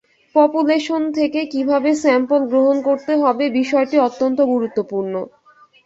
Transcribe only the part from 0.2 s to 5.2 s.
Population থেকে কিভাবে sample গ্রহন করতে হবে বিষয়টি অত্যন্ত গুরুত্বপূর্ণ।